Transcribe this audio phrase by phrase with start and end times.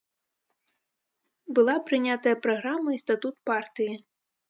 [1.59, 3.93] Была прынятая праграма і статут партыі.